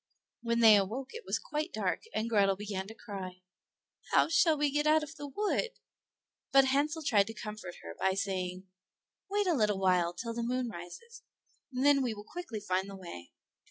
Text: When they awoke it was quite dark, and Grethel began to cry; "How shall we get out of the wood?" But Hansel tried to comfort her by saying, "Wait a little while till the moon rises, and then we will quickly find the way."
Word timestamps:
When 0.41 0.61
they 0.61 0.77
awoke 0.77 1.09
it 1.13 1.25
was 1.27 1.37
quite 1.37 1.71
dark, 1.71 2.01
and 2.11 2.27
Grethel 2.27 2.55
began 2.55 2.87
to 2.87 2.95
cry; 2.95 3.43
"How 4.13 4.29
shall 4.29 4.57
we 4.57 4.71
get 4.71 4.87
out 4.87 5.03
of 5.03 5.13
the 5.13 5.27
wood?" 5.27 5.73
But 6.51 6.65
Hansel 6.65 7.03
tried 7.03 7.27
to 7.27 7.35
comfort 7.35 7.75
her 7.83 7.95
by 7.99 8.13
saying, 8.15 8.65
"Wait 9.29 9.45
a 9.45 9.53
little 9.53 9.77
while 9.77 10.15
till 10.15 10.33
the 10.33 10.41
moon 10.41 10.69
rises, 10.69 11.21
and 11.71 11.85
then 11.85 12.01
we 12.01 12.15
will 12.15 12.25
quickly 12.27 12.59
find 12.61 12.89
the 12.89 12.95
way." 12.95 13.31